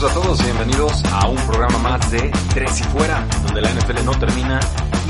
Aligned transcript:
Saludos 0.00 0.16
a 0.16 0.22
todos 0.22 0.40
y 0.40 0.44
bienvenidos 0.44 1.04
a 1.12 1.28
un 1.28 1.36
programa 1.36 1.78
más 1.78 2.10
de 2.10 2.32
Tres 2.54 2.80
y 2.80 2.84
Fuera, 2.84 3.22
donde 3.44 3.60
la 3.60 3.70
NFL 3.70 4.02
no 4.02 4.12
termina 4.12 4.58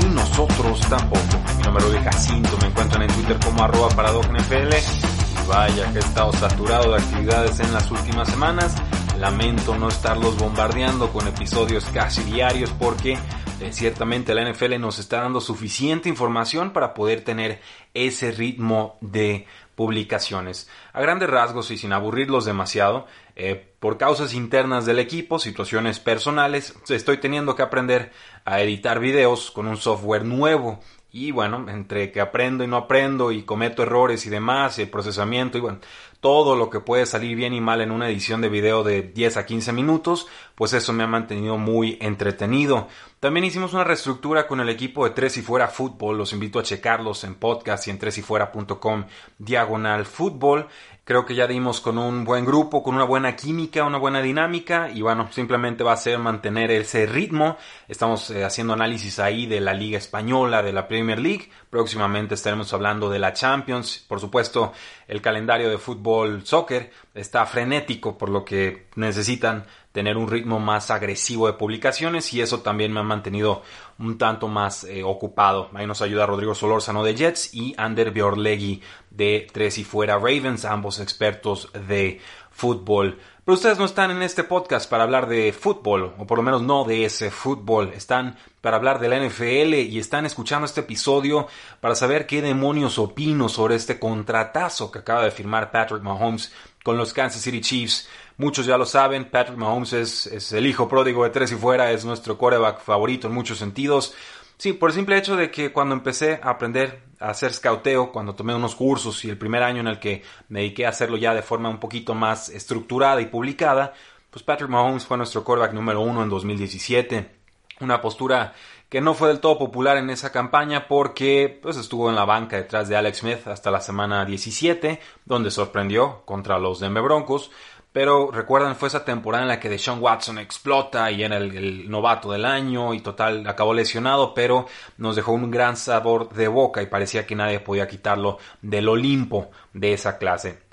y 0.01 0.05
nosotros 0.13 0.81
tampoco. 0.81 1.39
Mi 1.55 1.63
nombre 1.63 1.85
es 1.97 2.03
Jacinto, 2.03 2.57
me 2.59 2.67
encuentran 2.67 3.03
en 3.03 3.07
Twitter 3.07 3.39
como 3.39 3.63
arroba 3.63 3.87
NFL. 3.87 4.75
Y 4.75 5.47
vaya 5.47 5.89
que 5.93 5.97
he 5.97 6.01
estado 6.01 6.33
saturado 6.33 6.91
de 6.91 6.97
actividades 6.97 7.61
en 7.61 7.73
las 7.73 7.89
últimas 7.89 8.27
semanas. 8.27 8.75
Lamento 9.17 9.77
no 9.77 9.87
estarlos 9.87 10.35
bombardeando 10.37 11.07
con 11.13 11.25
episodios 11.25 11.85
casi 11.93 12.23
diarios 12.23 12.69
porque 12.77 13.17
eh, 13.61 13.71
ciertamente 13.73 14.33
la 14.33 14.49
NFL 14.49 14.79
nos 14.79 14.97
está 14.97 15.21
dando 15.21 15.39
suficiente 15.39 16.09
información 16.09 16.73
para 16.73 16.93
poder 16.93 17.23
tener 17.23 17.61
ese 17.93 18.31
ritmo 18.31 18.97
de 19.01 19.45
publicaciones. 19.75 20.69
A 20.93 21.01
grandes 21.01 21.29
rasgos 21.29 21.71
y 21.71 21.77
sin 21.77 21.93
aburrirlos 21.93 22.45
demasiado, 22.45 23.07
eh, 23.35 23.73
por 23.79 23.97
causas 23.97 24.33
internas 24.33 24.85
del 24.85 24.99
equipo, 24.99 25.39
situaciones 25.39 25.99
personales, 25.99 26.75
estoy 26.89 27.17
teniendo 27.17 27.55
que 27.55 27.61
aprender 27.61 28.11
a 28.45 28.61
editar 28.61 28.99
videos 28.99 29.51
con 29.51 29.67
un 29.67 29.77
software 29.77 30.25
nuevo. 30.25 30.79
Y 31.11 31.31
bueno, 31.31 31.65
entre 31.69 32.11
que 32.11 32.21
aprendo 32.21 32.63
y 32.63 32.67
no 32.67 32.77
aprendo 32.77 33.31
y 33.31 33.43
cometo 33.43 33.83
errores 33.83 34.25
y 34.25 34.29
demás, 34.29 34.79
el 34.79 34.89
procesamiento 34.89 35.57
y 35.57 35.61
bueno, 35.61 35.79
todo 36.21 36.55
lo 36.55 36.69
que 36.69 36.79
puede 36.79 37.07
salir 37.07 37.35
bien 37.35 37.53
y 37.53 37.61
mal 37.61 37.81
en 37.81 37.91
una 37.91 38.07
edición 38.07 38.41
de 38.41 38.49
video 38.49 38.83
de 38.83 39.01
10 39.01 39.37
a 39.37 39.45
15 39.45 39.73
minutos, 39.73 40.27
pues 40.55 40.71
eso 40.73 40.93
me 40.93 41.03
ha 41.03 41.07
mantenido 41.07 41.57
muy 41.57 41.97
entretenido. 41.99 42.87
También 43.19 43.43
hicimos 43.43 43.73
una 43.73 43.83
reestructura 43.83 44.47
con 44.47 44.59
el 44.61 44.69
equipo 44.69 45.03
de 45.03 45.11
Tres 45.11 45.37
y 45.37 45.41
Fuera 45.41 45.67
Fútbol, 45.67 46.17
los 46.17 46.33
invito 46.33 46.59
a 46.59 46.63
checarlos 46.63 47.23
en 47.23 47.35
podcast 47.35 47.87
y 47.87 47.91
en 47.91 47.99
tresyfuera.com 47.99 49.05
diagonal 49.39 50.05
fútbol. 50.05 50.67
Creo 51.03 51.25
que 51.25 51.33
ya 51.33 51.47
dimos 51.47 51.81
con 51.81 51.97
un 51.97 52.23
buen 52.23 52.45
grupo, 52.45 52.83
con 52.83 52.95
una 52.95 53.03
buena 53.03 53.35
química, 53.35 53.83
una 53.83 53.97
buena 53.97 54.21
dinámica 54.21 54.89
y 54.91 55.01
bueno, 55.01 55.27
simplemente 55.31 55.83
va 55.83 55.93
a 55.93 55.97
ser 55.97 56.19
mantener 56.19 56.69
ese 56.69 57.07
ritmo. 57.07 57.57
Estamos 57.87 58.29
eh, 58.29 58.45
haciendo 58.45 58.73
análisis 58.73 59.19
ahí 59.19 59.47
de 59.47 59.59
la 59.59 59.73
Liga 59.73 59.97
Española, 59.97 60.61
de 60.61 60.71
la 60.71 60.87
Premier 60.87 61.19
League. 61.19 61.49
Próximamente 61.71 62.35
estaremos 62.35 62.71
hablando 62.73 63.09
de 63.09 63.17
la 63.17 63.33
Champions. 63.33 64.05
Por 64.07 64.19
supuesto, 64.19 64.73
el 65.07 65.21
calendario 65.21 65.69
de 65.69 65.79
fútbol 65.79 66.10
soccer 66.45 66.91
está 67.13 67.45
frenético, 67.45 68.17
por 68.17 68.29
lo 68.29 68.43
que 68.45 68.87
necesitan 68.95 69.65
tener 69.91 70.17
un 70.17 70.29
ritmo 70.29 70.59
más 70.59 70.89
agresivo 70.89 71.47
de 71.47 71.53
publicaciones 71.53 72.33
y 72.33 72.41
eso 72.41 72.61
también 72.61 72.93
me 72.93 73.01
ha 73.01 73.03
mantenido 73.03 73.61
un 73.99 74.17
tanto 74.17 74.47
más 74.47 74.83
eh, 74.85 75.03
ocupado. 75.03 75.69
Ahí 75.73 75.85
nos 75.85 76.01
ayuda 76.01 76.25
Rodrigo 76.25 76.55
Solórzano 76.55 77.03
de 77.03 77.15
Jets 77.15 77.53
y 77.53 77.73
Ander 77.77 78.11
Biorlegui 78.11 78.81
de 79.09 79.47
Tres 79.51 79.77
y 79.77 79.83
Fuera 79.83 80.15
Ravens, 80.15 80.65
ambos 80.65 80.99
expertos 80.99 81.69
de 81.87 82.21
fútbol. 82.51 83.19
Pero 83.43 83.55
ustedes 83.55 83.79
no 83.79 83.85
están 83.85 84.11
en 84.11 84.21
este 84.21 84.43
podcast 84.43 84.87
para 84.87 85.03
hablar 85.03 85.27
de 85.27 85.51
fútbol, 85.51 86.13
o 86.17 86.27
por 86.27 86.37
lo 86.37 86.43
menos 86.43 86.61
no 86.61 86.83
de 86.83 87.05
ese 87.05 87.31
fútbol. 87.31 87.91
Están 87.95 88.37
para 88.61 88.77
hablar 88.77 88.99
de 88.99 89.09
la 89.09 89.19
NFL 89.19 89.73
y 89.73 89.97
están 89.97 90.27
escuchando 90.27 90.65
este 90.65 90.81
episodio 90.81 91.47
para 91.79 91.95
saber 91.95 92.27
qué 92.27 92.43
demonios 92.43 92.99
opino 92.99 93.49
sobre 93.49 93.75
este 93.75 93.99
contratazo 93.99 94.91
que 94.91 94.99
acaba 94.99 95.23
de 95.23 95.31
firmar 95.31 95.71
Patrick 95.71 96.03
Mahomes 96.03 96.53
con 96.83 96.97
los 96.97 97.13
Kansas 97.13 97.41
City 97.41 97.61
Chiefs. 97.61 98.07
Muchos 98.37 98.65
ya 98.65 98.77
lo 98.77 98.85
saben, 98.85 99.29
Patrick 99.29 99.57
Mahomes 99.57 99.93
es, 99.93 100.51
el 100.51 100.65
hijo 100.65 100.87
pródigo 100.87 101.23
de 101.23 101.29
tres 101.29 101.51
y 101.51 101.55
fuera, 101.55 101.91
es 101.91 102.05
nuestro 102.05 102.37
quarterback 102.37 102.81
favorito 102.81 103.27
en 103.27 103.33
muchos 103.33 103.57
sentidos. 103.57 104.13
Sí, 104.57 104.73
por 104.73 104.89
el 104.89 104.95
simple 104.95 105.17
hecho 105.17 105.35
de 105.35 105.49
que 105.49 105.71
cuando 105.71 105.95
empecé 105.95 106.39
a 106.41 106.51
aprender 106.51 107.03
a 107.19 107.29
hacer 107.29 107.53
scouteo, 107.53 108.11
cuando 108.11 108.35
tomé 108.35 108.55
unos 108.55 108.75
cursos 108.75 109.23
y 109.25 109.29
el 109.29 109.37
primer 109.37 109.63
año 109.63 109.79
en 109.79 109.87
el 109.87 109.99
que 109.99 110.23
me 110.49 110.59
dediqué 110.59 110.85
a 110.85 110.89
hacerlo 110.89 111.17
ya 111.17 111.33
de 111.33 111.41
forma 111.41 111.69
un 111.69 111.79
poquito 111.79 112.13
más 112.13 112.49
estructurada 112.49 113.21
y 113.21 113.25
publicada, 113.25 113.93
pues 114.29 114.43
Patrick 114.43 114.69
Mahomes 114.69 115.05
fue 115.05 115.17
nuestro 115.17 115.43
quarterback 115.43 115.73
número 115.73 116.01
uno 116.01 116.23
en 116.23 116.29
2017. 116.29 117.31
Una 117.79 117.99
postura 118.01 118.53
que 118.91 118.99
no 118.99 119.13
fue 119.13 119.29
del 119.29 119.39
todo 119.39 119.57
popular 119.57 119.95
en 119.95 120.09
esa 120.09 120.33
campaña 120.33 120.89
porque 120.89 121.57
pues, 121.61 121.77
estuvo 121.77 122.09
en 122.09 122.15
la 122.15 122.25
banca 122.25 122.57
detrás 122.57 122.89
de 122.89 122.97
Alex 122.97 123.19
Smith 123.19 123.47
hasta 123.47 123.71
la 123.71 123.79
semana 123.79 124.25
17, 124.25 124.99
donde 125.23 125.49
sorprendió 125.49 126.23
contra 126.25 126.59
los 126.59 126.81
Denver 126.81 127.01
Broncos, 127.01 127.51
pero 127.93 128.31
recuerdan, 128.31 128.75
fue 128.75 128.89
esa 128.89 129.05
temporada 129.05 129.43
en 129.43 129.47
la 129.47 129.61
que 129.61 129.69
Deshaun 129.69 130.01
Watson 130.01 130.39
explota 130.39 131.09
y 131.09 131.23
era 131.23 131.37
el, 131.37 131.89
novato 131.89 132.33
del 132.33 132.43
año 132.43 132.93
y 132.93 132.99
total 132.99 133.47
acabó 133.47 133.73
lesionado, 133.73 134.33
pero 134.33 134.65
nos 134.97 135.15
dejó 135.15 135.31
un 135.31 135.49
gran 135.49 135.77
sabor 135.77 136.27
de 136.33 136.49
boca 136.49 136.81
y 136.81 136.87
parecía 136.87 137.25
que 137.25 137.35
nadie 137.35 137.61
podía 137.61 137.87
quitarlo 137.87 138.39
del 138.61 138.89
Olimpo 138.89 139.51
de 139.71 139.93
esa 139.93 140.17
clase. 140.17 140.70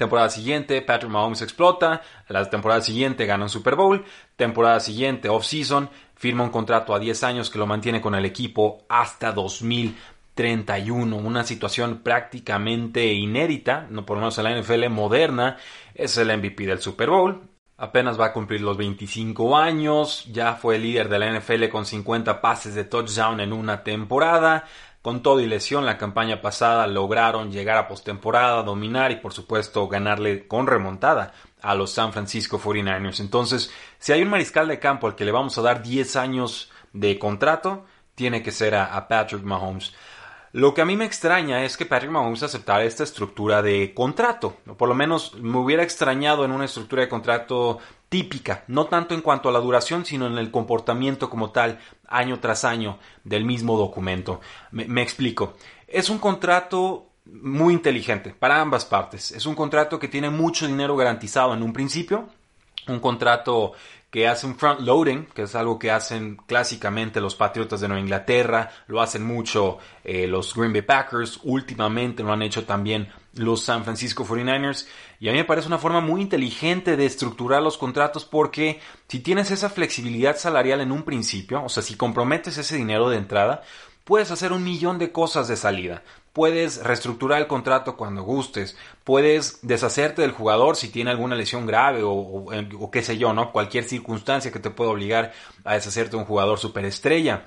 Temporada 0.00 0.30
siguiente, 0.30 0.80
Patrick 0.80 1.12
Mahomes 1.12 1.42
explota. 1.42 2.00
La 2.26 2.48
temporada 2.48 2.80
siguiente 2.80 3.26
gana 3.26 3.44
un 3.44 3.50
Super 3.50 3.76
Bowl. 3.76 4.02
Temporada 4.34 4.80
siguiente, 4.80 5.28
off-season, 5.28 5.90
firma 6.14 6.42
un 6.42 6.48
contrato 6.48 6.94
a 6.94 6.98
10 6.98 7.22
años 7.22 7.50
que 7.50 7.58
lo 7.58 7.66
mantiene 7.66 8.00
con 8.00 8.14
el 8.14 8.24
equipo 8.24 8.78
hasta 8.88 9.30
2031. 9.32 11.14
Una 11.14 11.44
situación 11.44 11.98
prácticamente 11.98 13.12
inédita, 13.12 13.88
no 13.90 14.06
por 14.06 14.16
lo 14.16 14.22
menos 14.22 14.38
en 14.38 14.44
la 14.44 14.58
NFL 14.58 14.88
moderna 14.88 15.58
es 15.94 16.16
el 16.16 16.34
MVP 16.34 16.64
del 16.64 16.80
Super 16.80 17.10
Bowl. 17.10 17.42
Apenas 17.76 18.18
va 18.18 18.26
a 18.26 18.32
cumplir 18.32 18.62
los 18.62 18.78
25 18.78 19.54
años, 19.54 20.24
ya 20.32 20.54
fue 20.54 20.78
líder 20.78 21.10
de 21.10 21.18
la 21.18 21.38
NFL 21.38 21.68
con 21.68 21.84
50 21.84 22.40
pases 22.40 22.74
de 22.74 22.84
touchdown 22.84 23.40
en 23.40 23.52
una 23.52 23.82
temporada. 23.82 24.64
Con 25.02 25.22
todo 25.22 25.40
y 25.40 25.46
lesión, 25.46 25.86
la 25.86 25.96
campaña 25.96 26.42
pasada 26.42 26.86
lograron 26.86 27.50
llegar 27.50 27.78
a 27.78 27.88
postemporada, 27.88 28.62
dominar 28.62 29.10
y 29.10 29.16
por 29.16 29.32
supuesto 29.32 29.88
ganarle 29.88 30.46
con 30.46 30.66
remontada 30.66 31.32
a 31.62 31.74
los 31.74 31.90
San 31.90 32.12
Francisco 32.12 32.60
49ers. 32.60 33.20
Entonces, 33.20 33.72
si 33.98 34.12
hay 34.12 34.20
un 34.20 34.28
mariscal 34.28 34.68
de 34.68 34.78
campo 34.78 35.06
al 35.06 35.14
que 35.14 35.24
le 35.24 35.32
vamos 35.32 35.56
a 35.56 35.62
dar 35.62 35.82
10 35.82 36.16
años 36.16 36.70
de 36.92 37.18
contrato, 37.18 37.86
tiene 38.14 38.42
que 38.42 38.52
ser 38.52 38.74
a, 38.74 38.94
a 38.94 39.08
Patrick 39.08 39.42
Mahomes. 39.42 39.94
Lo 40.52 40.74
que 40.74 40.82
a 40.82 40.84
mí 40.84 40.96
me 40.96 41.04
extraña 41.04 41.64
es 41.64 41.76
que 41.76 41.86
Patrick 41.86 42.10
Mahomes 42.10 42.42
aceptara 42.42 42.84
esta 42.84 43.04
estructura 43.04 43.62
de 43.62 43.94
contrato. 43.94 44.56
Por 44.76 44.88
lo 44.88 44.94
menos 44.94 45.34
me 45.36 45.58
hubiera 45.58 45.84
extrañado 45.84 46.44
en 46.44 46.50
una 46.50 46.64
estructura 46.64 47.02
de 47.02 47.08
contrato 47.08 47.78
típica, 48.08 48.64
no 48.66 48.86
tanto 48.86 49.14
en 49.14 49.20
cuanto 49.20 49.48
a 49.48 49.52
la 49.52 49.60
duración, 49.60 50.04
sino 50.04 50.26
en 50.26 50.38
el 50.38 50.50
comportamiento 50.50 51.30
como 51.30 51.50
tal, 51.50 51.78
año 52.08 52.40
tras 52.40 52.64
año, 52.64 52.98
del 53.22 53.44
mismo 53.44 53.78
documento. 53.78 54.40
Me, 54.72 54.86
me 54.86 55.02
explico. 55.02 55.54
Es 55.86 56.10
un 56.10 56.18
contrato 56.18 57.06
muy 57.26 57.72
inteligente 57.72 58.34
para 58.36 58.60
ambas 58.60 58.84
partes. 58.84 59.30
Es 59.30 59.46
un 59.46 59.54
contrato 59.54 60.00
que 60.00 60.08
tiene 60.08 60.30
mucho 60.30 60.66
dinero 60.66 60.96
garantizado 60.96 61.54
en 61.54 61.62
un 61.62 61.72
principio, 61.72 62.28
un 62.88 62.98
contrato 62.98 63.72
que 64.10 64.26
hace 64.26 64.46
un 64.46 64.56
front 64.56 64.80
loading, 64.80 65.26
que 65.26 65.42
es 65.42 65.54
algo 65.54 65.78
que 65.78 65.90
hacen 65.90 66.36
clásicamente 66.46 67.20
los 67.20 67.36
Patriotas 67.36 67.80
de 67.80 67.88
Nueva 67.88 68.02
Inglaterra, 68.02 68.70
lo 68.88 69.00
hacen 69.00 69.24
mucho 69.24 69.78
eh, 70.02 70.26
los 70.26 70.54
Green 70.54 70.72
Bay 70.72 70.82
Packers, 70.82 71.40
últimamente 71.44 72.22
lo 72.22 72.32
han 72.32 72.42
hecho 72.42 72.64
también 72.64 73.08
los 73.34 73.62
San 73.62 73.84
Francisco 73.84 74.24
49ers, 74.24 74.86
y 75.20 75.28
a 75.28 75.32
mí 75.32 75.38
me 75.38 75.44
parece 75.44 75.68
una 75.68 75.78
forma 75.78 76.00
muy 76.00 76.20
inteligente 76.20 76.96
de 76.96 77.06
estructurar 77.06 77.62
los 77.62 77.78
contratos 77.78 78.24
porque 78.24 78.80
si 79.06 79.20
tienes 79.20 79.52
esa 79.52 79.70
flexibilidad 79.70 80.36
salarial 80.36 80.80
en 80.80 80.90
un 80.90 81.04
principio, 81.04 81.62
o 81.62 81.68
sea, 81.68 81.82
si 81.82 81.94
comprometes 81.94 82.58
ese 82.58 82.76
dinero 82.76 83.08
de 83.08 83.18
entrada, 83.18 83.62
puedes 84.10 84.32
hacer 84.32 84.52
un 84.52 84.64
millón 84.64 84.98
de 84.98 85.12
cosas 85.12 85.46
de 85.46 85.56
salida. 85.56 86.02
Puedes 86.32 86.82
reestructurar 86.82 87.40
el 87.40 87.46
contrato 87.46 87.96
cuando 87.96 88.24
gustes, 88.24 88.76
puedes 89.04 89.60
deshacerte 89.62 90.22
del 90.22 90.32
jugador 90.32 90.74
si 90.74 90.88
tiene 90.88 91.12
alguna 91.12 91.36
lesión 91.36 91.64
grave 91.64 92.00
o, 92.02 92.90
qué 92.90 93.04
sé 93.04 93.18
yo, 93.18 93.32
¿no? 93.32 93.52
Cualquier 93.52 93.84
circunstancia 93.84 94.50
que 94.50 94.58
te 94.58 94.70
pueda 94.70 94.90
obligar 94.90 95.32
a 95.62 95.74
deshacerte 95.74 96.10
de 96.10 96.16
un 96.16 96.24
jugador 96.24 96.58
superestrella. 96.58 97.44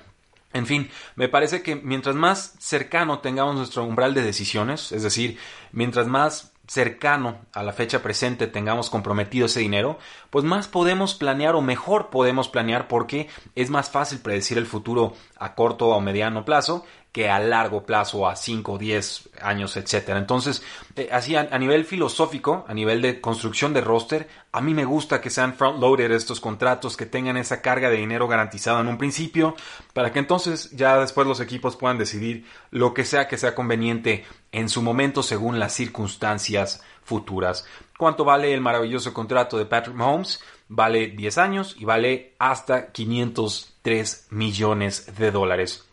En 0.54 0.64
fin, 0.64 0.88
me 1.16 1.28
parece 1.28 1.60
que 1.60 1.76
mientras 1.76 2.16
más 2.16 2.54
cercano 2.58 3.18
tengamos 3.18 3.56
nuestro 3.56 3.84
umbral 3.84 4.14
de 4.14 4.22
decisiones, 4.22 4.90
es 4.90 5.02
decir, 5.02 5.36
mientras 5.70 6.06
más 6.06 6.53
cercano 6.66 7.38
a 7.52 7.62
la 7.62 7.72
fecha 7.72 8.02
presente 8.02 8.46
tengamos 8.46 8.90
comprometido 8.90 9.46
ese 9.46 9.60
dinero, 9.60 9.98
pues 10.30 10.44
más 10.44 10.68
podemos 10.68 11.14
planear 11.14 11.54
o 11.54 11.60
mejor 11.60 12.10
podemos 12.10 12.48
planear 12.48 12.88
porque 12.88 13.28
es 13.54 13.70
más 13.70 13.90
fácil 13.90 14.20
predecir 14.20 14.58
el 14.58 14.66
futuro 14.66 15.14
a 15.36 15.54
corto 15.54 15.88
o 15.88 16.00
mediano 16.00 16.44
plazo 16.44 16.84
que 17.14 17.30
a 17.30 17.38
largo 17.38 17.86
plazo, 17.86 18.26
a 18.26 18.34
5, 18.34 18.76
10 18.76 19.30
años, 19.40 19.76
etcétera. 19.76 20.18
Entonces, 20.18 20.64
eh, 20.96 21.08
así 21.12 21.36
a, 21.36 21.44
nivel 21.60 21.84
filosófico, 21.84 22.64
a 22.66 22.74
nivel 22.74 23.00
de 23.02 23.20
construcción 23.20 23.72
de 23.72 23.82
roster, 23.82 24.28
a 24.50 24.60
mí 24.60 24.74
me 24.74 24.84
gusta 24.84 25.20
que 25.20 25.30
sean 25.30 25.54
front-loaded 25.54 26.10
estos 26.10 26.40
contratos, 26.40 26.96
que 26.96 27.06
tengan 27.06 27.36
esa 27.36 27.62
carga 27.62 27.88
de 27.88 27.98
dinero 27.98 28.26
garantizada 28.26 28.80
en 28.80 28.88
un 28.88 28.98
principio, 28.98 29.54
para 29.92 30.12
que 30.12 30.18
entonces 30.18 30.72
ya 30.72 30.98
después 30.98 31.24
los 31.24 31.38
equipos 31.38 31.76
puedan 31.76 31.98
decidir 31.98 32.46
lo 32.72 32.92
que 32.92 33.04
sea 33.04 33.28
que 33.28 33.38
sea 33.38 33.54
conveniente 33.54 34.24
en 34.54 34.68
su 34.68 34.80
momento 34.82 35.22
según 35.22 35.58
las 35.58 35.74
circunstancias 35.74 36.82
futuras. 37.02 37.66
¿Cuánto 37.98 38.24
vale 38.24 38.54
el 38.54 38.60
maravilloso 38.60 39.12
contrato 39.12 39.58
de 39.58 39.66
Patrick 39.66 39.96
Mahomes? 39.96 40.42
Vale 40.68 41.08
10 41.08 41.38
años 41.38 41.76
y 41.78 41.84
vale 41.84 42.34
hasta 42.38 42.90
503 42.90 44.28
millones 44.30 45.14
de 45.16 45.30
dólares 45.30 45.84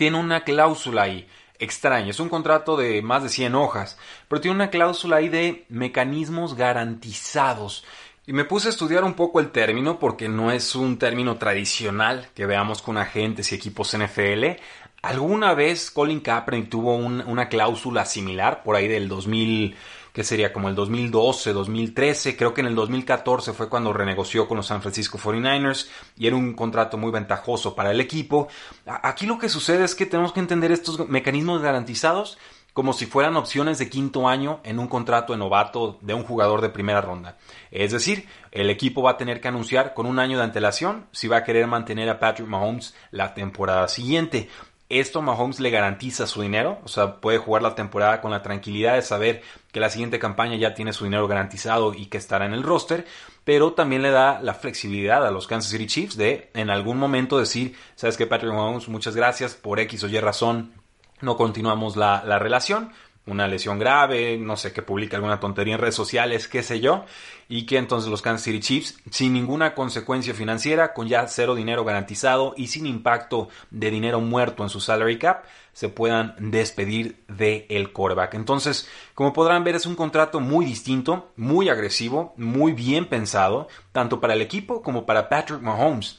tiene 0.00 0.18
una 0.18 0.44
cláusula 0.44 1.02
ahí 1.02 1.28
extraña. 1.58 2.08
Es 2.08 2.20
un 2.20 2.30
contrato 2.30 2.74
de 2.78 3.02
más 3.02 3.22
de 3.22 3.28
100 3.28 3.54
hojas, 3.54 3.98
pero 4.28 4.40
tiene 4.40 4.54
una 4.54 4.70
cláusula 4.70 5.16
ahí 5.16 5.28
de 5.28 5.66
mecanismos 5.68 6.54
garantizados. 6.54 7.84
Y 8.26 8.32
me 8.32 8.46
puse 8.46 8.68
a 8.68 8.70
estudiar 8.70 9.04
un 9.04 9.12
poco 9.12 9.40
el 9.40 9.50
término 9.50 9.98
porque 9.98 10.26
no 10.30 10.52
es 10.52 10.74
un 10.74 10.98
término 10.98 11.36
tradicional 11.36 12.30
que 12.34 12.46
veamos 12.46 12.80
con 12.80 12.96
agentes 12.96 13.52
y 13.52 13.56
equipos 13.56 13.94
NFL. 13.94 14.58
Alguna 15.02 15.54
vez 15.54 15.90
Colin 15.90 16.20
Kaepernick 16.20 16.68
tuvo 16.68 16.94
una 16.94 17.48
cláusula 17.48 18.04
similar 18.04 18.62
por 18.62 18.76
ahí 18.76 18.86
del 18.86 19.08
2000 19.08 19.76
que 20.12 20.24
sería 20.24 20.52
como 20.52 20.68
el 20.68 20.74
2012, 20.74 21.52
2013, 21.52 22.36
creo 22.36 22.52
que 22.52 22.60
en 22.60 22.66
el 22.66 22.74
2014 22.74 23.52
fue 23.52 23.68
cuando 23.68 23.92
renegoció 23.92 24.48
con 24.48 24.56
los 24.56 24.66
San 24.66 24.82
Francisco 24.82 25.18
49ers 25.18 25.88
y 26.16 26.26
era 26.26 26.36
un 26.36 26.54
contrato 26.54 26.98
muy 26.98 27.12
ventajoso 27.12 27.74
para 27.74 27.92
el 27.92 28.00
equipo. 28.00 28.48
Aquí 28.86 29.26
lo 29.26 29.38
que 29.38 29.48
sucede 29.48 29.84
es 29.84 29.94
que 29.94 30.06
tenemos 30.06 30.32
que 30.32 30.40
entender 30.40 30.72
estos 30.72 31.08
mecanismos 31.08 31.62
garantizados 31.62 32.38
como 32.72 32.92
si 32.92 33.06
fueran 33.06 33.36
opciones 33.36 33.78
de 33.78 33.90
quinto 33.90 34.28
año 34.28 34.60
en 34.62 34.78
un 34.78 34.86
contrato 34.86 35.32
de 35.32 35.38
novato 35.38 35.98
de 36.02 36.14
un 36.14 36.22
jugador 36.22 36.60
de 36.60 36.68
primera 36.68 37.00
ronda. 37.00 37.36
Es 37.70 37.92
decir, 37.92 38.28
el 38.52 38.70
equipo 38.70 39.02
va 39.02 39.12
a 39.12 39.16
tener 39.16 39.40
que 39.40 39.48
anunciar 39.48 39.92
con 39.92 40.06
un 40.06 40.18
año 40.18 40.38
de 40.38 40.44
antelación 40.44 41.06
si 41.10 41.28
va 41.28 41.38
a 41.38 41.44
querer 41.44 41.66
mantener 41.66 42.08
a 42.08 42.20
Patrick 42.20 42.48
Mahomes 42.48 42.94
la 43.10 43.34
temporada 43.34 43.88
siguiente. 43.88 44.48
Esto 44.90 45.22
Mahomes 45.22 45.60
le 45.60 45.70
garantiza 45.70 46.26
su 46.26 46.42
dinero, 46.42 46.80
o 46.84 46.88
sea, 46.88 47.20
puede 47.20 47.38
jugar 47.38 47.62
la 47.62 47.76
temporada 47.76 48.20
con 48.20 48.32
la 48.32 48.42
tranquilidad 48.42 48.96
de 48.96 49.02
saber 49.02 49.40
que 49.70 49.78
la 49.78 49.88
siguiente 49.88 50.18
campaña 50.18 50.56
ya 50.56 50.74
tiene 50.74 50.92
su 50.92 51.04
dinero 51.04 51.28
garantizado 51.28 51.94
y 51.94 52.06
que 52.06 52.18
estará 52.18 52.44
en 52.44 52.52
el 52.52 52.64
roster, 52.64 53.06
pero 53.44 53.72
también 53.72 54.02
le 54.02 54.10
da 54.10 54.40
la 54.42 54.52
flexibilidad 54.52 55.24
a 55.24 55.30
los 55.30 55.46
Kansas 55.46 55.70
City 55.70 55.86
Chiefs 55.86 56.16
de 56.16 56.50
en 56.54 56.70
algún 56.70 56.98
momento 56.98 57.38
decir, 57.38 57.76
sabes 57.94 58.16
que 58.16 58.26
Patrick 58.26 58.52
Mahomes, 58.52 58.88
muchas 58.88 59.14
gracias 59.14 59.54
por 59.54 59.78
X 59.78 60.02
o 60.02 60.08
Y 60.08 60.18
razón, 60.18 60.72
no 61.20 61.36
continuamos 61.36 61.96
la, 61.96 62.24
la 62.26 62.40
relación, 62.40 62.92
una 63.30 63.48
lesión 63.48 63.78
grave, 63.78 64.36
no 64.36 64.56
sé, 64.56 64.72
que 64.72 64.82
publique 64.82 65.16
alguna 65.16 65.40
tontería 65.40 65.74
en 65.74 65.80
redes 65.80 65.94
sociales, 65.94 66.48
qué 66.48 66.62
sé 66.62 66.80
yo, 66.80 67.04
y 67.48 67.66
que 67.66 67.78
entonces 67.78 68.10
los 68.10 68.22
Kansas 68.22 68.44
City 68.44 68.60
Chiefs, 68.60 69.00
sin 69.10 69.32
ninguna 69.32 69.74
consecuencia 69.74 70.34
financiera, 70.34 70.92
con 70.92 71.08
ya 71.08 71.26
cero 71.26 71.54
dinero 71.54 71.84
garantizado 71.84 72.54
y 72.56 72.66
sin 72.68 72.86
impacto 72.86 73.48
de 73.70 73.90
dinero 73.90 74.20
muerto 74.20 74.62
en 74.62 74.68
su 74.68 74.80
salary 74.80 75.18
cap, 75.18 75.44
se 75.72 75.88
puedan 75.88 76.34
despedir 76.38 77.22
del 77.28 77.66
el. 77.68 77.90
Entonces, 78.32 78.88
como 79.14 79.32
podrán 79.32 79.64
ver, 79.64 79.76
es 79.76 79.86
un 79.86 79.94
contrato 79.94 80.40
muy 80.40 80.64
distinto, 80.64 81.32
muy 81.36 81.68
agresivo, 81.68 82.34
muy 82.36 82.72
bien 82.72 83.06
pensado, 83.06 83.68
tanto 83.92 84.20
para 84.20 84.34
el 84.34 84.42
equipo 84.42 84.82
como 84.82 85.06
para 85.06 85.28
Patrick 85.28 85.60
Mahomes. 85.60 86.18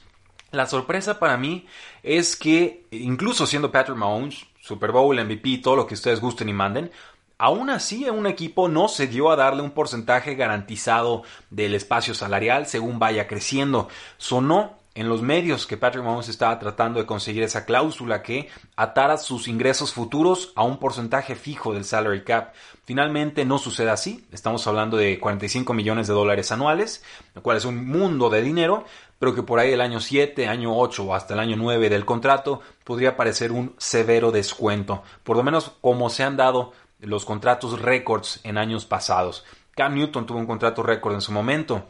La 0.51 0.65
sorpresa 0.65 1.17
para 1.17 1.37
mí 1.37 1.65
es 2.03 2.35
que, 2.35 2.85
incluso 2.91 3.45
siendo 3.45 3.71
Patrick 3.71 3.97
Mahomes, 3.97 4.45
Super 4.61 4.91
Bowl, 4.91 5.21
MVP, 5.21 5.57
todo 5.57 5.75
lo 5.75 5.87
que 5.87 5.95
ustedes 5.95 6.21
gusten 6.21 6.47
y 6.47 6.53
manden, 6.53 6.91
Aún 7.43 7.71
así, 7.71 8.07
un 8.07 8.27
equipo 8.27 8.69
no 8.69 8.87
se 8.87 9.07
dio 9.07 9.31
a 9.31 9.35
darle 9.35 9.63
un 9.63 9.71
porcentaje 9.71 10.35
garantizado 10.35 11.23
del 11.49 11.73
espacio 11.73 12.13
salarial 12.13 12.67
según 12.67 12.99
vaya 12.99 13.27
creciendo. 13.27 13.89
Sonó 14.17 14.77
en 14.93 15.07
los 15.07 15.21
medios 15.21 15.65
que 15.65 15.77
Patrick 15.77 16.03
Mahomes 16.03 16.27
estaba 16.27 16.59
tratando 16.59 16.99
de 16.99 17.05
conseguir 17.05 17.43
esa 17.43 17.65
cláusula 17.65 18.21
que 18.21 18.49
atara 18.75 19.17
sus 19.17 19.47
ingresos 19.47 19.93
futuros 19.93 20.51
a 20.55 20.63
un 20.63 20.77
porcentaje 20.77 21.35
fijo 21.35 21.73
del 21.73 21.85
salary 21.85 22.23
cap. 22.23 22.53
Finalmente 22.83 23.45
no 23.45 23.57
sucede 23.57 23.89
así, 23.89 24.25
estamos 24.31 24.67
hablando 24.67 24.97
de 24.97 25.19
45 25.19 25.73
millones 25.73 26.07
de 26.07 26.13
dólares 26.13 26.51
anuales, 26.51 27.03
lo 27.33 27.41
cual 27.41 27.57
es 27.57 27.65
un 27.65 27.87
mundo 27.87 28.29
de 28.29 28.41
dinero, 28.41 28.83
pero 29.17 29.33
que 29.33 29.43
por 29.43 29.59
ahí 29.59 29.71
el 29.71 29.81
año 29.81 30.01
7, 30.01 30.47
año 30.47 30.77
8 30.77 31.03
o 31.03 31.15
hasta 31.15 31.35
el 31.35 31.39
año 31.39 31.55
9 31.55 31.89
del 31.89 32.05
contrato 32.05 32.59
podría 32.83 33.15
parecer 33.15 33.51
un 33.51 33.75
severo 33.77 34.31
descuento, 34.31 35.03
por 35.23 35.37
lo 35.37 35.43
menos 35.43 35.71
como 35.79 36.09
se 36.09 36.23
han 36.23 36.35
dado 36.35 36.73
los 36.99 37.23
contratos 37.23 37.81
récords 37.81 38.41
en 38.43 38.57
años 38.57 38.85
pasados. 38.85 39.45
Cam 39.75 39.95
Newton 39.95 40.25
tuvo 40.25 40.39
un 40.39 40.45
contrato 40.45 40.83
récord 40.83 41.15
en 41.15 41.21
su 41.21 41.31
momento. 41.31 41.87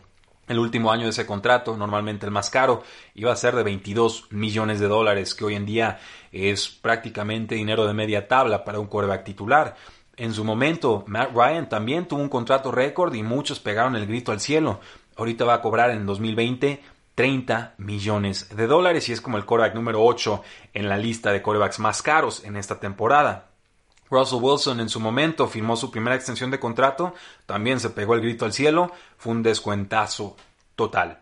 El 0.51 0.59
último 0.59 0.91
año 0.91 1.05
de 1.05 1.11
ese 1.11 1.25
contrato, 1.25 1.77
normalmente 1.77 2.25
el 2.25 2.31
más 2.33 2.49
caro, 2.49 2.83
iba 3.15 3.31
a 3.31 3.37
ser 3.37 3.55
de 3.55 3.63
22 3.63 4.27
millones 4.31 4.81
de 4.81 4.89
dólares, 4.89 5.33
que 5.33 5.45
hoy 5.45 5.55
en 5.55 5.65
día 5.65 6.01
es 6.33 6.67
prácticamente 6.67 7.55
dinero 7.55 7.87
de 7.87 7.93
media 7.93 8.27
tabla 8.27 8.65
para 8.65 8.77
un 8.77 8.87
quarterback 8.87 9.23
titular. 9.23 9.77
En 10.17 10.33
su 10.33 10.43
momento, 10.43 11.05
Matt 11.07 11.31
Ryan 11.33 11.69
también 11.69 12.05
tuvo 12.05 12.19
un 12.21 12.27
contrato 12.27 12.69
récord 12.69 13.13
y 13.13 13.23
muchos 13.23 13.61
pegaron 13.61 13.95
el 13.95 14.05
grito 14.05 14.33
al 14.33 14.41
cielo. 14.41 14.81
Ahorita 15.15 15.45
va 15.45 15.53
a 15.53 15.61
cobrar 15.61 15.89
en 15.91 16.05
2020 16.05 16.83
30 17.15 17.75
millones 17.77 18.53
de 18.53 18.67
dólares 18.67 19.07
y 19.07 19.13
es 19.13 19.21
como 19.21 19.37
el 19.37 19.45
coreback 19.45 19.73
número 19.73 20.03
8 20.03 20.43
en 20.73 20.89
la 20.89 20.97
lista 20.97 21.31
de 21.31 21.41
corebacks 21.41 21.79
más 21.79 22.01
caros 22.01 22.43
en 22.43 22.57
esta 22.57 22.77
temporada. 22.77 23.50
Russell 24.11 24.39
Wilson 24.41 24.79
en 24.81 24.89
su 24.89 24.99
momento 24.99 25.47
firmó 25.47 25.75
su 25.75 25.89
primera 25.89 26.15
extensión 26.15 26.51
de 26.51 26.59
contrato, 26.59 27.15
también 27.45 27.79
se 27.79 27.89
pegó 27.89 28.13
el 28.13 28.21
grito 28.21 28.45
al 28.45 28.53
cielo, 28.53 28.91
fue 29.17 29.31
un 29.31 29.41
descuentazo 29.41 30.35
total. 30.75 31.19